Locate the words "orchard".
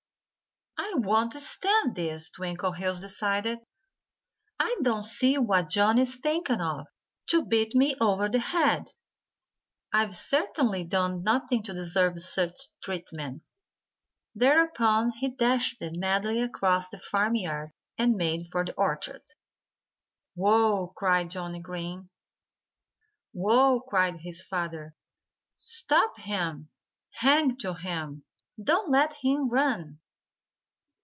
18.73-19.23